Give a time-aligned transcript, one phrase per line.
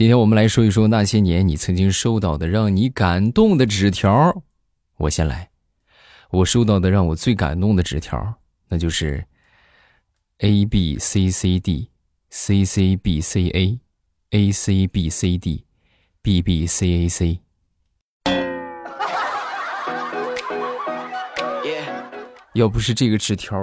[0.00, 4.42] 今天我们来说一说那些年你曾经收到的让你感动的纸条。
[4.96, 5.50] 我先来，
[6.30, 8.36] 我收到的让我最感动的纸条，
[8.70, 9.26] 那就是
[10.38, 11.90] A B C C D
[12.30, 13.78] C C B C A
[14.30, 15.66] A C B C D
[16.22, 17.40] B B C A C。
[22.54, 23.54] 要不是这个纸条，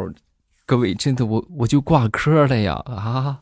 [0.67, 3.41] 各位真的我我就挂科了呀啊！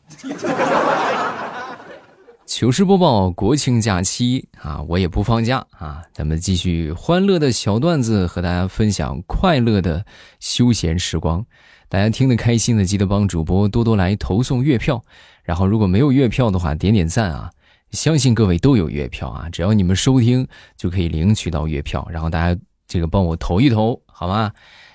[2.46, 10.06] 糗事播报，国庆假期啊，我也不放假啊，咱们继续欢乐的小段子，和大家分享快乐的
[10.38, 11.44] 休闲时光。
[11.88, 15.04] 大家听得开心的，记得帮主播多多来投送月票。
[15.42, 17.50] 然后如果没有月票的话，点点赞啊！
[17.90, 22.06] 相信各位都有月票啊，只要你们收听就可以领取到月票。
[22.12, 24.52] 然后大家这个帮我投一投，好吗？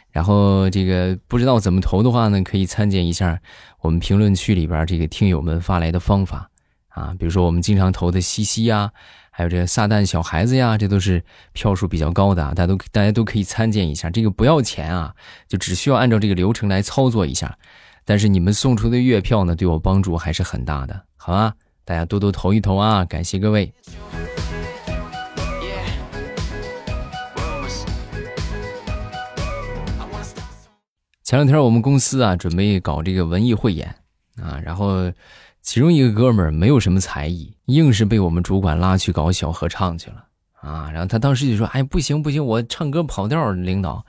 [0.09, 3.39] 然后这个不知道怎么投的话呢，可以参见一下
[3.81, 6.49] 我们评论区里边这个听友们发来的方法。
[6.91, 8.91] 啊，比如说我们经常投的西西呀，
[9.31, 11.23] 还有这个撒旦小孩子呀，这都是
[11.53, 14.09] 票数比较高的啊，大家都大家都可以参见一下。
[14.09, 15.15] 这个不要钱啊，
[15.47, 17.57] 就只需要按照这个流程来操作一下。
[18.03, 21.53] 但是你们送出的月票呢，对我帮助还是很大的，好吧？
[21.85, 23.73] 大家多多投一投啊，感谢各位。
[31.23, 33.95] 前两天我们公司啊，准备搞这个文艺汇演
[34.41, 35.09] 啊，然后。
[35.61, 40.25] 其中一个哥们儿没有什么才艺，硬是被我们主管拉去搞小合唱去了
[40.59, 40.89] 啊！
[40.91, 44.03] 然后他当时就说：“哎，不行不行，我唱歌跑调。”领导，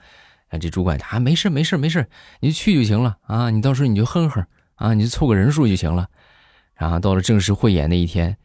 [0.49, 2.07] 哎，这主管啊，没事没事没事，
[2.39, 3.49] 你就去就行了啊！
[3.51, 4.43] 你到时候你就哼哼
[4.75, 6.07] 啊，你就凑个人数就行了。
[6.73, 8.35] 然后到了正式汇演那一天，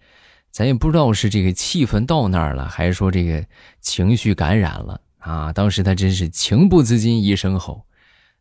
[0.50, 3.45] 咱也不知道是这个气氛到那儿了，还是说这个
[3.81, 5.53] 情绪感染了啊！
[5.53, 7.87] 当时他真是情不自禁一声吼，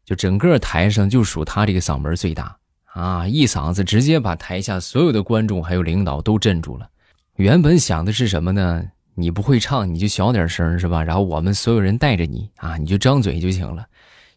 [0.03, 2.57] 就整个台上就数他这个嗓门最大。
[2.97, 3.27] 啊！
[3.27, 6.89] 一嗓子直接把台下所有的观众还有领导都镇住了。
[7.35, 8.83] 原本想的是什么呢？
[9.13, 11.03] 你不会唱，你就小点声是吧？
[11.03, 13.85] 然后我们所有人带着你啊，你就张嘴就行了。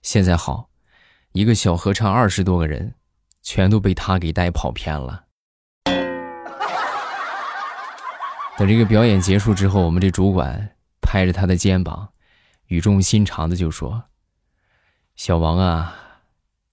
[0.02, 0.68] 现在好，
[1.32, 2.94] 一个小合唱二十多个人，
[3.42, 5.24] 全都被他给带跑偏了。
[8.58, 12.10] 等这个表演结束之后，我们这主管拍着他的肩膀，
[12.66, 14.04] 语重心长的就说
[15.16, 15.96] ：“小王啊，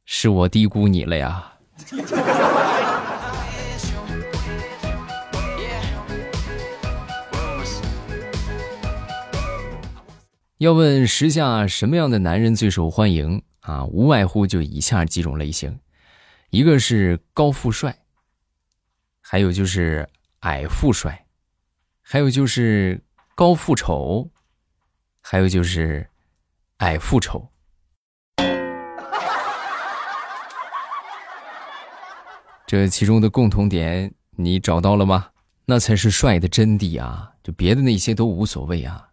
[0.04, 1.54] 是我低估你了呀。”
[10.58, 13.86] 要问时下什么样的男人最受欢迎啊？
[13.86, 15.80] 无外乎就以下几种类型：
[16.50, 18.00] 一个是高富帅，
[19.22, 20.10] 还有就是
[20.40, 21.28] 矮富帅，
[22.02, 23.04] 还有就是
[23.36, 24.32] 高富丑，
[25.22, 26.10] 还有就是
[26.78, 27.52] 矮富丑。
[32.68, 35.28] 这其中的共同点你找到了吗？
[35.64, 37.32] 那才是帅的真谛啊！
[37.42, 39.08] 就别的那些都无所谓啊，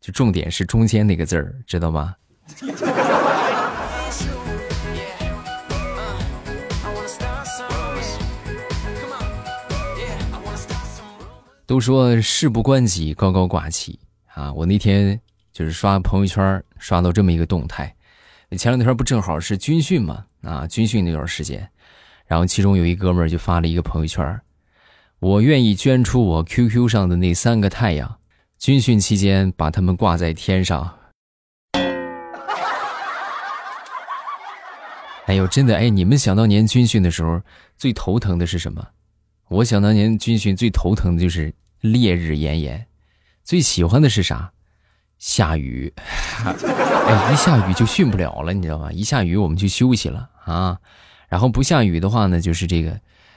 [0.00, 2.14] 就重点是中间那个字儿，知道吗？
[11.66, 14.00] 都说事不关己高高挂起
[14.32, 14.50] 啊！
[14.54, 15.20] 我那天
[15.52, 17.94] 就是刷朋友圈，刷到这么一个动态，
[18.56, 20.24] 前两天不正好是军训嘛？
[20.40, 21.70] 啊，军训那段时间。
[22.26, 24.40] 然后其中有一哥们儿就发了一个朋友圈
[25.20, 28.18] 我愿意捐出我 QQ 上的那三个太阳，
[28.58, 30.98] 军训期间把他们挂在天上。
[35.26, 37.40] 哎呦，真的哎，你们想当年军训的时候
[37.76, 38.86] 最头疼的是什么？
[39.48, 42.86] 我想当年军训最头疼的就是烈日炎炎，
[43.42, 44.52] 最喜欢的是啥？
[45.18, 45.90] 下雨。
[45.96, 48.92] 哎，一下雨就训不了了，你知道吗？
[48.92, 50.78] 一下雨我们就休息了啊。
[51.34, 52.96] 然后不下雨的话呢，就是这个，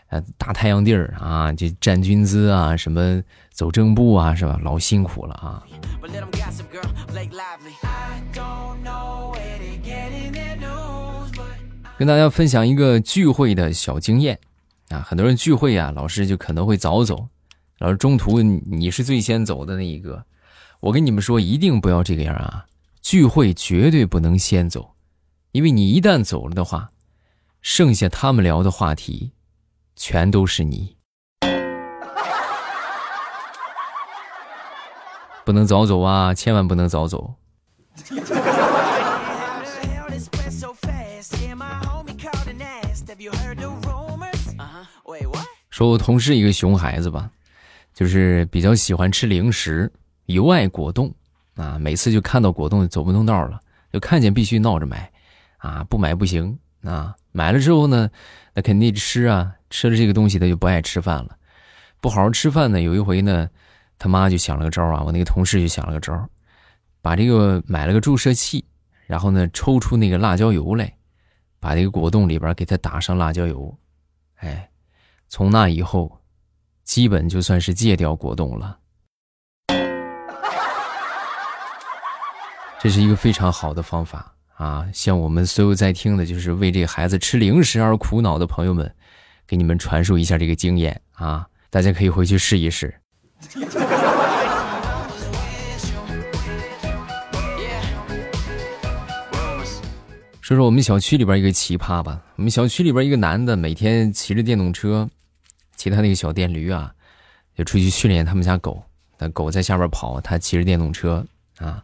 [0.10, 4.60] 呃，大太阳地儿啊，这站军姿啊，什么走正步啊，是吧？
[4.62, 5.66] 老辛苦了啊。
[11.98, 14.38] 跟大家分享一个聚会的小经验
[14.90, 17.28] 啊，很多人聚会啊，老师就可能会早走，
[17.80, 20.24] 老师中途你是最先走的那一个，
[20.82, 22.68] 我跟你们说，一定不要这个样啊！
[23.02, 24.92] 聚会绝对不能先走，
[25.52, 26.92] 因为你一旦走了的话。
[27.70, 29.34] 剩下他们聊的话题，
[29.98, 30.96] 全都是你。
[35.44, 37.36] 不能早走啊，千万不能早走。
[45.70, 47.30] 说我同事一个熊孩子吧，
[47.94, 49.92] 就是比较喜欢吃零食，
[50.28, 51.14] 尤爱果冻
[51.56, 53.60] 啊，每次就看到果冻走不动道了，
[53.92, 55.12] 就看见必须闹着买，
[55.58, 56.58] 啊，不买不行
[56.88, 57.16] 啊。
[57.32, 58.10] 买了之后呢，
[58.54, 61.38] 那肯定吃啊，吃了这个东西他就不爱吃饭了。
[62.00, 62.82] 不好好吃饭呢。
[62.82, 63.50] 有一回呢，
[64.00, 66.30] 他妈就想了个招啊，我那个同事就想了个招，
[67.02, 68.66] 把这个买了个注射器，
[69.06, 70.92] 然后呢抽出那个辣椒油来，
[71.60, 73.78] 把这个果冻里边给它打上辣椒油，
[74.38, 74.70] 哎，
[75.28, 76.20] 从那以后，
[76.84, 78.80] 基本就算是戒掉果冻了。
[82.80, 84.88] 这是一个非常好的方法啊！
[84.92, 88.92] 向我们所有在听的，就是为这个孩子吃零食而苦恼的朋友们，
[89.48, 91.48] 给你们传授一下这个经验啊！
[91.70, 92.94] 大家可以回去试一试。
[100.42, 102.24] 说说我们小区里边一个奇葩吧。
[102.38, 105.10] 我们小区里边一个男的，每天骑着电动车，
[105.76, 106.94] 骑他那个小电驴啊，
[107.54, 108.82] 就出去训练他们家狗。
[109.20, 111.26] 那狗在下边跑，他骑着电动车
[111.58, 111.84] 啊。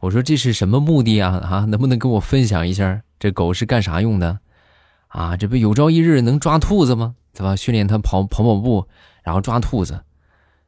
[0.00, 1.36] 我说这是什么目的啊？
[1.38, 3.02] 啊，能不能跟我分享一下？
[3.18, 4.38] 这狗是干啥用的？
[5.08, 7.14] 啊，这不有朝一日能抓兔子吗？
[7.32, 7.56] 对吧？
[7.56, 8.86] 训练它跑跑跑步，
[9.22, 10.02] 然后抓兔子。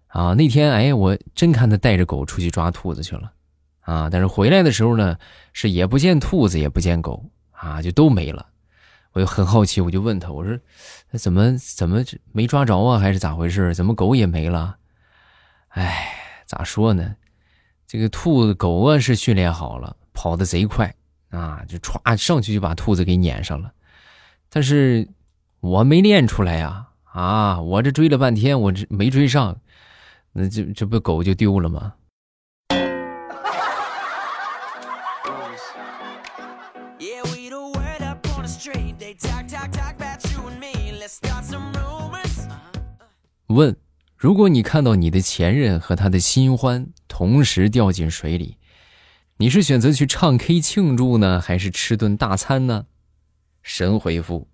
[0.06, 3.32] 啊，那天哎，我真看他带着狗出去抓兔子去了。
[3.80, 5.18] 啊，但是回来的时候呢，
[5.52, 8.46] 是也不见兔子，也不见狗，啊，就都没了。
[9.12, 10.58] 我就很好奇，我就问他，我说，
[11.12, 12.02] 怎么怎么
[12.32, 12.98] 没抓着啊？
[12.98, 13.74] 还是咋回事？
[13.74, 14.76] 怎么狗也没了？
[15.68, 16.14] 哎，
[16.46, 17.14] 咋说呢？
[17.90, 20.94] 这个兔子狗啊是训练好了，跑得贼快
[21.30, 23.72] 啊，就歘上去就把兔子给撵上了。
[24.50, 25.08] 但是
[25.60, 29.58] 我没练出来呀，啊，我这追了半天，我这没追上，
[30.32, 31.94] 那这这不狗就丢了吗？
[43.46, 43.74] 问。
[44.18, 48.56] 如果你看到你的前任和他的新欢同时掉进水里，
[49.36, 52.86] 你是选择去唱 K 庆祝呢，还是吃顿大餐呢？
[53.62, 54.48] 神回复：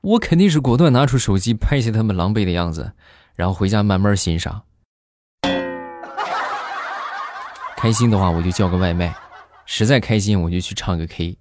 [0.00, 2.92] 我肯定是果断拿出手机拍下他们狼狈的样子，
[3.34, 4.62] 然后回家慢慢欣赏。
[7.76, 9.14] 开心的话我就叫个外卖，
[9.66, 11.36] 实在开心我就去唱个 K。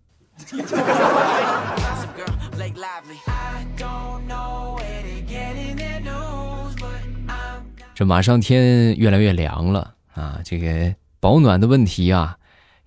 [8.01, 12.35] 这马上天越来越凉了啊，这个保暖的问题啊，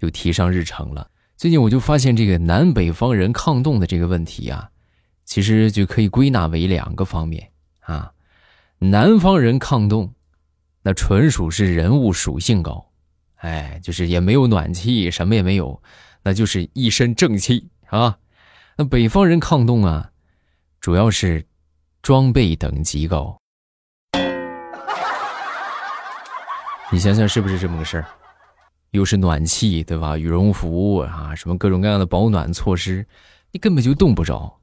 [0.00, 1.08] 又提上日程了。
[1.36, 4.68] 最近我就发现，这个南北方人抗冻的这个问题啊，
[5.24, 8.12] 其实就可以归纳为两个方面啊。
[8.80, 10.12] 南方人抗冻，
[10.82, 12.84] 那纯属是人物属性高，
[13.36, 15.80] 哎，就是也没有暖气，什么也没有，
[16.24, 18.18] 那就是一身正气啊。
[18.76, 20.10] 那北方人抗冻啊，
[20.80, 21.46] 主要是
[22.02, 23.40] 装备等级高。
[26.94, 28.06] 你想想是不是这么个事儿？
[28.92, 30.16] 又是暖气，对吧？
[30.16, 33.04] 羽绒服啊，什么各种各样的保暖措施，
[33.50, 34.60] 你根本就冻不着。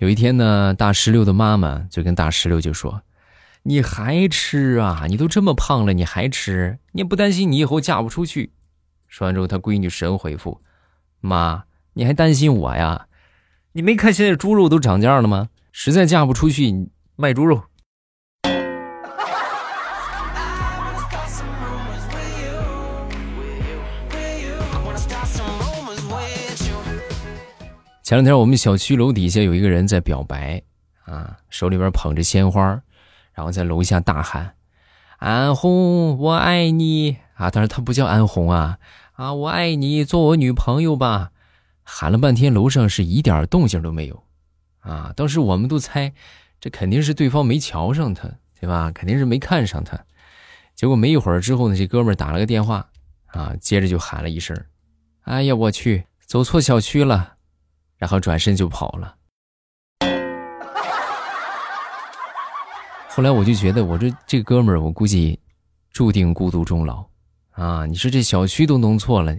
[0.00, 3.00] 有一天呢，大石榴的妈妈就跟大石榴就说
[3.62, 5.04] ：“你还吃啊？
[5.06, 6.80] 你都这么胖了，你还吃？
[6.90, 8.52] 你也不担心你以后嫁不出去？”
[9.06, 10.60] 说完之后，他闺女神回复
[11.22, 11.62] ：“妈。”
[11.96, 13.06] 你还担心我呀？
[13.72, 15.48] 你没看现在猪肉都涨价了吗？
[15.70, 17.62] 实在嫁不出去，卖猪肉。
[28.02, 30.60] 前两天我们小区楼底下有一个人在表白，
[31.04, 32.60] 啊，手里边捧着鲜花，
[33.32, 34.54] 然后在楼下大喊
[35.18, 38.78] ：“安红，我爱你啊！”但是他不叫安红啊，
[39.12, 41.30] 啊，我爱你，做我女朋友吧。
[41.84, 44.24] 喊了半天，楼上是一点动静都没有，
[44.80, 45.12] 啊！
[45.14, 46.12] 当时我们都猜，
[46.58, 48.90] 这肯定是对方没瞧上他，对吧？
[48.92, 50.02] 肯定是没看上他。
[50.74, 52.88] 结果没一会儿之后呢，这哥们儿打了个电话，
[53.26, 54.58] 啊，接着就喊了一声
[55.22, 57.34] ：“哎呀，我去，走错小区了！”
[57.96, 59.14] 然后转身就跑了。
[63.08, 65.38] 后来我就觉得，我这这哥们儿，我估计
[65.92, 67.06] 注定孤独终老，
[67.52, 67.86] 啊！
[67.86, 69.36] 你说这小区都弄错了，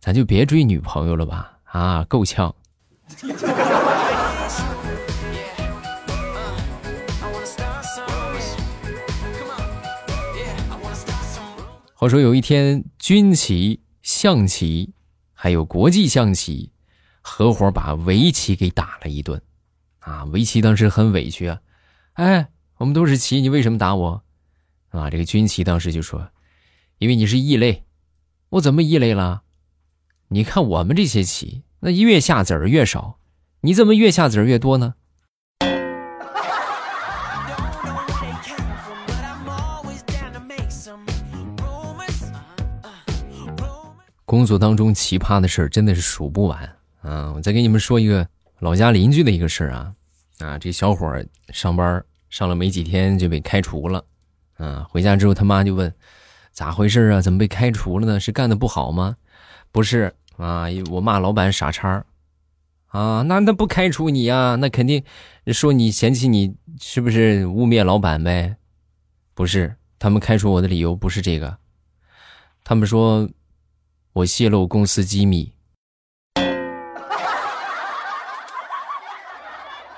[0.00, 1.51] 咱就别追女朋友了吧？
[1.72, 2.54] 啊，够呛！
[11.94, 14.92] 话说有一天，军棋、象棋，
[15.32, 16.72] 还有国际象棋，
[17.22, 19.40] 合伙把围棋给打了一顿。
[20.00, 21.60] 啊，围棋当时很委屈啊！
[22.12, 24.22] 哎，我们都是棋，你为什么打我？
[24.90, 26.28] 啊，这个军棋当时就说
[26.98, 27.86] ：“因为你是异类。”
[28.50, 29.41] 我怎么异类了？
[30.32, 33.18] 你看我们这些棋，那越下子儿越少，
[33.60, 34.94] 你怎么越下子儿越多呢？
[44.24, 47.30] 工作当中奇葩的事儿真的是数不完啊！
[47.36, 48.26] 我再给你们说一个
[48.60, 49.92] 老家邻居的一个事儿啊
[50.38, 50.58] 啊！
[50.58, 54.02] 这小伙儿上班上了没几天就被开除了，
[54.56, 55.92] 啊，回家之后他妈就问
[56.52, 57.20] 咋回事啊？
[57.20, 58.18] 怎么被开除了呢？
[58.18, 59.14] 是干的不好吗？
[59.70, 62.04] 不是啊，我骂老板傻叉
[62.88, 64.56] 啊，那那不开除你呀？
[64.56, 65.02] 那肯定
[65.46, 68.56] 说你嫌弃你，是不是污蔑老板呗？
[69.34, 71.58] 不是，他们开除我的理由不是这个，
[72.64, 73.28] 他们说。
[74.14, 75.50] 我泄露公司机密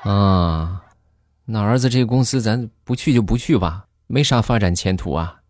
[0.04, 0.84] 啊！
[1.46, 5.40] 那儿子这个公司咱不去就不去吧，没啥发展前途啊。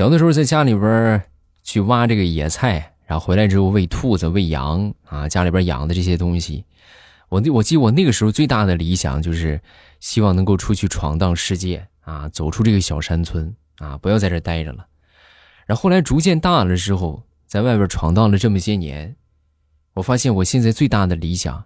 [0.00, 1.22] 小的时候在家里边
[1.62, 6.64] 去挖这个野菜，然后回来之后喂兔子、喂羊啊，家里边养的这些东西。
[7.28, 9.60] 我那我记得我那个时候最大的理想就是
[9.98, 14.86] 希望能够出去闯荡世界啊，走出这个小山村啊，不要在这待着了。
[15.66, 19.14] 然后后来逐渐大了之后，在外边闯荡了这么些年，
[19.92, 21.62] 我发现我现在最大的理想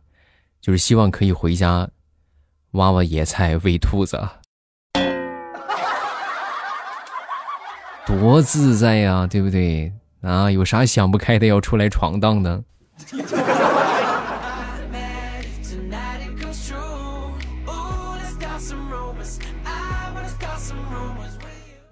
[0.60, 1.88] 就是希望可以回家
[2.72, 4.20] 挖挖野菜喂兔子，
[8.06, 9.92] 多自在呀，对不对？
[10.20, 12.62] 啊，有啥想不开的要出来闯荡的？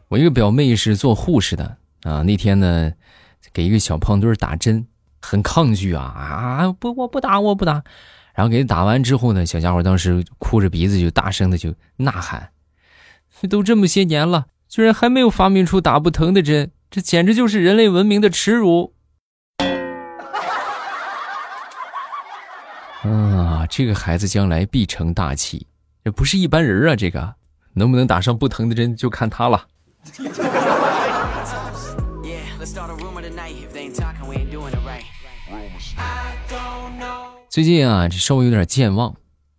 [0.09, 2.93] 我一个表妹是做护士的啊，那天呢，
[3.53, 4.87] 给一个小胖墩打针，
[5.23, 7.83] 很抗拒啊啊不我不打我不打，
[8.35, 12.51] 然后给他打完之后呢，小家伙当时哭着鼻子就大声的就呐喊，
[13.49, 18.95] 都这么些年了，居然还没有发明出打不疼的针，这简直就是人类文明的耻辱！
[23.05, 25.67] 啊，这个孩子将来必成大器，
[26.03, 27.35] 这不是一般人啊，这个
[27.75, 29.67] 能不能打上不疼的针就看他了。
[37.51, 39.15] 最近啊，这稍微有点健忘。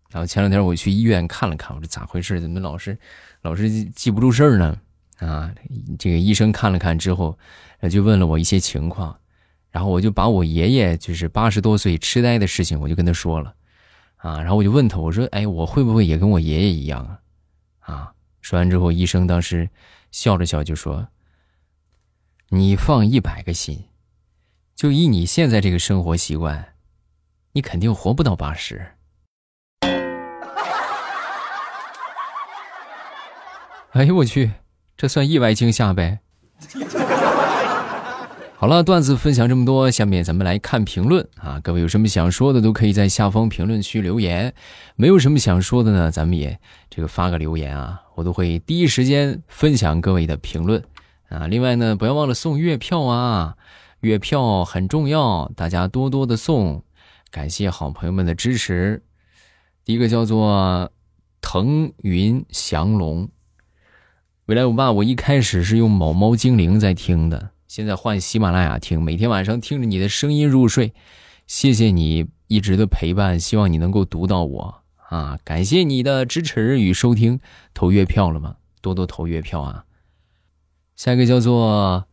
[0.10, 2.41] 然后前两天我去医院看了看，我说咋回事？
[2.41, 2.98] 怎么老是
[3.43, 4.75] 老是记不住事儿呢？
[5.20, 5.53] 啊，
[5.98, 7.38] 这个医生看了看之后，
[7.89, 9.17] 就问了我一些情况。
[9.72, 13.55] 然后我就把我爷爷就是八十多岁痴呆的事情，我就跟他说了。
[14.17, 17.20] 啊，然后我就问他，我说：“哎，我会不会也跟我爷爷一样啊？”
[17.93, 19.70] 啊，说完之后，医生当时。
[20.12, 21.08] 笑着笑就说
[22.50, 23.86] ：“你放一百个心，
[24.75, 26.75] 就以你现在这个生活习惯，
[27.53, 28.91] 你肯定活不到八十。”
[33.93, 34.51] 哎呦我去，
[34.96, 36.20] 这算意外惊吓呗！
[38.56, 41.60] 好了，段子分享这么多，下面咱们来看评论啊！
[41.62, 44.50] 各位有什么想说的，都可以在下方评论区留言；
[44.96, 46.58] 没有什么想说的呢，咱们也
[46.90, 50.82] 这个发个留言啊，我都会第一时间分享各位的评论
[51.28, 51.46] 啊！
[51.48, 53.58] 另外呢，不要忘了送月票啊，
[54.00, 56.82] 月票很重要，大家多多的送，
[57.30, 59.04] 感谢好朋友们的支持。
[59.84, 60.90] 第一个叫做
[61.42, 63.28] 腾云祥龙，
[64.48, 67.52] 未来我爸，我一开始是用某猫精灵在听的。
[67.66, 70.94] 现在换喜马拉雅听，每天晚上听着你的声音入睡，
[71.48, 75.40] 谢谢你一直的陪伴，希望你能够读到我啊！
[75.46, 77.40] 感谢你的支持与收听，
[77.74, 78.58] 投月票了吗？
[78.82, 79.86] 多多投月票啊！
[80.98, 82.06] 下一个叫做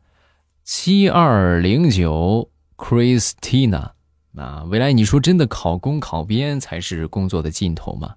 [0.62, 3.90] 七二零九 Christina
[4.36, 8.14] 啊，未来你说真的考公考编才是工作的尽头吗？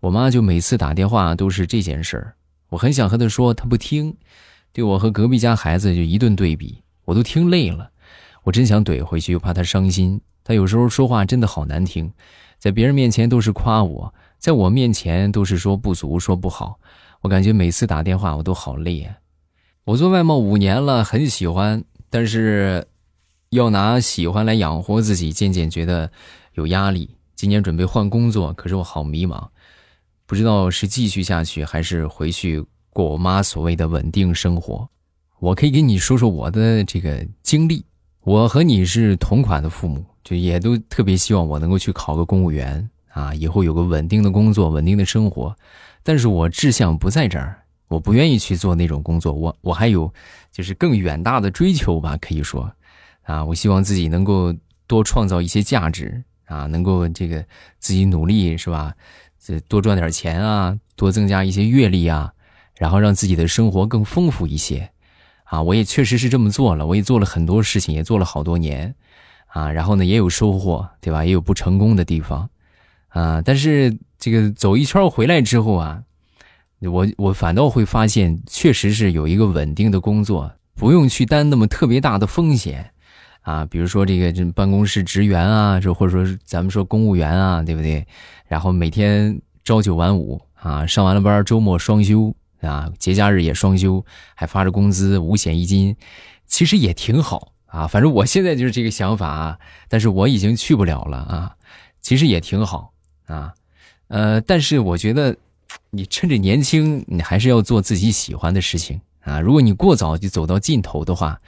[0.00, 2.34] 我妈就每次打电话都是这件事儿，
[2.74, 4.16] 我很想和他说，他不听。
[4.72, 7.90] 对我和隔壁家孩子就一顿对比，我都听累了。
[8.42, 10.20] 我真想怼回去，又怕他伤心。
[10.42, 12.12] 他有时候说话真的好难听，
[12.58, 16.80] 在别人面前都是夸我，在我面前都是说不足、说不好。
[17.20, 19.14] 我感觉每次打电话我都好累啊。
[19.84, 22.88] 我做外贸五年了，很喜欢，但是
[23.50, 26.10] 要拿喜欢来养活自己，渐渐觉得
[26.54, 27.16] 有压力。
[27.36, 29.46] 今年准备换工作，可是我好迷茫，
[30.26, 32.64] 不知道是继续下去还是回去。
[32.94, 34.88] 过我妈所谓的稳定生活，
[35.40, 37.84] 我可以给你说说我的这个经历。
[38.20, 45.52] 我和你是同款的父母，就也都特别希望我能够去考个公务员啊，以后有个稳定的工作、稳定的生活。
[46.04, 49.32] 但是我志向不在这儿，我不愿意去做那种工作。
[49.32, 50.14] 我我还有
[50.52, 52.72] 就是更远大的追求吧，可以说
[53.24, 54.54] 啊，我希望自己能够
[54.86, 57.44] 多创造一些价值啊，能够这个
[57.80, 58.94] 自己努力是吧？
[59.44, 62.32] 这多赚点钱啊，多增加一些阅历啊。
[62.76, 64.90] 然后让自己的生活更丰富一些，
[65.44, 68.96] 啊，我也确实是这么做了，我也做了很多事情，也做了好多年，
[69.46, 71.24] 啊，然后呢也有收获，对吧？
[71.24, 72.50] 也有不成功的地方，
[73.10, 76.02] 啊，但是这个走一圈回来之后啊，
[76.80, 82.90] 我我反倒会发现，确实是有一个稳定的工作，不用去担那么特别大的风险，
[83.44, 88.04] 啊，比如说这个这办公室职员啊，这或者说咱们说公务员啊，对不对？
[88.48, 95.94] 然后每天朝九晚五啊，上完了班周末双休啊，节假日也双休，还发着工资，五险一金，
[96.46, 97.86] 其实也挺好啊。
[97.86, 99.58] 反正我现在就是这个想法啊，
[99.88, 101.54] 但是我已经去不了了啊，
[102.00, 102.92] 其实也挺好
[103.26, 103.54] 啊，
[104.08, 105.36] 呃，但是我觉得。
[105.90, 109.40] 你趁着年轻，你还是要做自己喜欢的事情啊！
[109.40, 111.40] 如果你过早就走到尽头的话，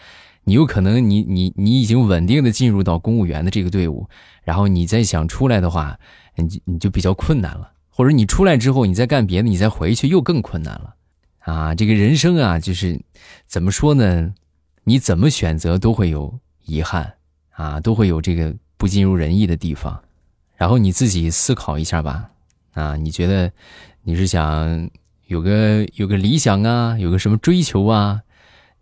[0.49, 4.09] 你有可能你你你已经稳定的进入到公务员的这个队伍，
[4.45, 5.99] 然后你再想出来的话，
[6.37, 7.73] 你你就比较困难了。
[7.91, 10.95] 或者你出来之后，你再干别的，你再回去又更困难了
[11.41, 11.75] 啊！
[11.75, 13.00] 这个人生啊，就是
[13.45, 14.33] 怎么说呢？
[14.85, 17.15] 你怎么选择都会有遗憾
[17.50, 20.00] 啊，都会有这个不尽如人意的地方。
[20.57, 22.31] 然后你自己思考一下吧，
[22.73, 23.53] 啊，你觉得？
[24.09, 24.88] 你是想
[25.26, 28.23] 有个有个理想啊，有个什么追求啊，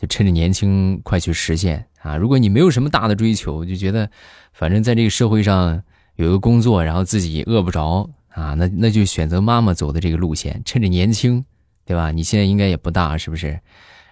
[0.05, 2.15] 就趁着年轻快去实现啊！
[2.15, 4.11] 如果你没有什么大的追求，就觉得
[4.53, 5.83] 反正在这个社会上
[6.17, 11.43] 有一个工作，然后自己饿不着啊，那那就选择妈妈走的这个路线，趁着年轻，
[11.87, 12.11] 对吧？
[12.11, 13.59] 你现在应该也不大，是不是？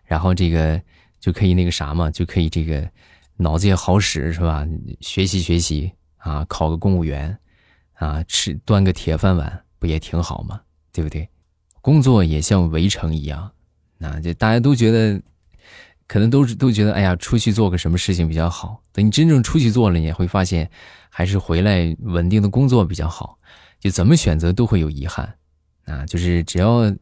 [0.07, 0.81] 然后这个
[1.21, 2.89] 就可以那个啥嘛，就可以这个
[3.37, 4.67] 脑子也好使，是吧？
[5.01, 7.37] 学习学习啊，考个公务员
[7.93, 10.59] 啊，吃端个铁饭碗，不也挺好吗？
[10.91, 11.29] 对不对？
[11.83, 13.51] 工作也像围城一样，
[13.99, 15.21] 那就大家都觉得，
[16.13, 18.83] 可能都是都觉得，哎呀，出去做个什么事情比较好。
[18.93, 20.71] 等你真正出去做了，你也会发现，
[21.09, 23.39] 还是回来稳定的工作比较好。
[23.81, 25.35] 就怎么选择都会有遗憾，
[25.87, 26.95] 啊，就是只要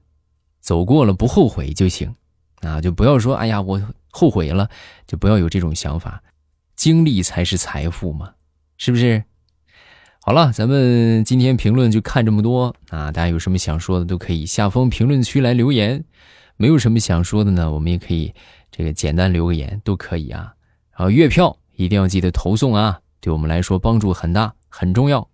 [0.60, 2.14] 走过了不后悔就行，
[2.60, 4.70] 啊，就不要说，哎呀，我后悔了，
[5.08, 6.22] 就不要有这种想法。
[6.76, 8.34] 经历才是财富嘛，
[8.76, 9.24] 是不是？
[10.20, 13.10] 好了，咱们今天评论就看这么多啊！
[13.10, 16.04] 大家有什么想说的，都可以下方评论区来留言。
[16.60, 18.34] 没有什么想说的呢，我们也可以
[18.70, 20.52] 这个简单留个言，都可以啊。
[20.94, 25.26] 然后月票一定要记得投送啊，对我们来说帮助很大，很重要。